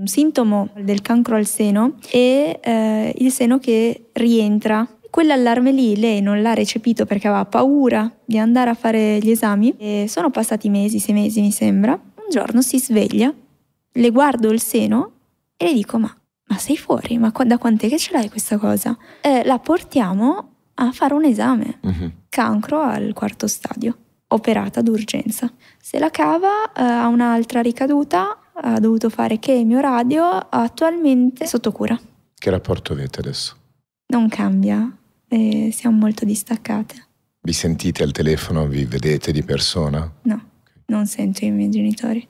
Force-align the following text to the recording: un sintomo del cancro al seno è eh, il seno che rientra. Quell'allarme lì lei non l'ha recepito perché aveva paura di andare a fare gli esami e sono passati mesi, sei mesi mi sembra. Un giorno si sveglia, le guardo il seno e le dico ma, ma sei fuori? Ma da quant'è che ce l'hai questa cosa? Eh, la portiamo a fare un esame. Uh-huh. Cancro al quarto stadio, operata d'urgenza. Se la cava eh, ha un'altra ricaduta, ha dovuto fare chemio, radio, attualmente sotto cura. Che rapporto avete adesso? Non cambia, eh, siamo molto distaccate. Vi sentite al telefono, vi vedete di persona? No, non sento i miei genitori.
un 0.00 0.06
sintomo 0.06 0.70
del 0.76 1.02
cancro 1.02 1.36
al 1.36 1.44
seno 1.44 1.96
è 2.10 2.58
eh, 2.62 3.14
il 3.18 3.30
seno 3.30 3.58
che 3.58 4.08
rientra. 4.12 4.88
Quell'allarme 5.10 5.72
lì 5.72 5.98
lei 5.98 6.22
non 6.22 6.40
l'ha 6.40 6.54
recepito 6.54 7.04
perché 7.04 7.28
aveva 7.28 7.44
paura 7.44 8.10
di 8.24 8.38
andare 8.38 8.70
a 8.70 8.74
fare 8.74 9.18
gli 9.18 9.30
esami 9.30 9.74
e 9.76 10.06
sono 10.08 10.30
passati 10.30 10.70
mesi, 10.70 10.98
sei 11.00 11.14
mesi 11.14 11.42
mi 11.42 11.52
sembra. 11.52 11.92
Un 11.92 12.30
giorno 12.30 12.62
si 12.62 12.78
sveglia, 12.78 13.32
le 13.92 14.10
guardo 14.10 14.50
il 14.50 14.60
seno 14.60 15.12
e 15.56 15.66
le 15.66 15.74
dico 15.74 15.98
ma, 15.98 16.16
ma 16.46 16.56
sei 16.56 16.78
fuori? 16.78 17.18
Ma 17.18 17.30
da 17.44 17.58
quant'è 17.58 17.88
che 17.88 17.98
ce 17.98 18.12
l'hai 18.12 18.30
questa 18.30 18.56
cosa? 18.56 18.96
Eh, 19.20 19.44
la 19.44 19.58
portiamo 19.58 20.48
a 20.74 20.92
fare 20.92 21.12
un 21.12 21.24
esame. 21.24 21.78
Uh-huh. 21.82 22.10
Cancro 22.30 22.80
al 22.80 23.12
quarto 23.12 23.46
stadio, 23.46 23.98
operata 24.28 24.80
d'urgenza. 24.80 25.52
Se 25.78 25.98
la 25.98 26.08
cava 26.08 26.72
eh, 26.72 26.82
ha 26.82 27.08
un'altra 27.08 27.60
ricaduta, 27.60 28.39
ha 28.62 28.78
dovuto 28.78 29.10
fare 29.10 29.38
chemio, 29.38 29.80
radio, 29.80 30.24
attualmente 30.24 31.46
sotto 31.46 31.72
cura. 31.72 31.98
Che 32.34 32.50
rapporto 32.50 32.92
avete 32.92 33.20
adesso? 33.20 33.56
Non 34.06 34.28
cambia, 34.28 34.96
eh, 35.28 35.70
siamo 35.72 35.96
molto 35.98 36.24
distaccate. 36.24 37.06
Vi 37.40 37.52
sentite 37.52 38.02
al 38.02 38.12
telefono, 38.12 38.66
vi 38.66 38.84
vedete 38.84 39.32
di 39.32 39.42
persona? 39.42 40.10
No, 40.22 40.44
non 40.86 41.06
sento 41.06 41.44
i 41.44 41.50
miei 41.50 41.70
genitori. 41.70 42.26